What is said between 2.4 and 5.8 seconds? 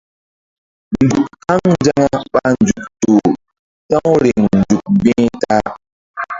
nzuk zoh ta̧w riŋ nzuk mgbi̧h ta-a.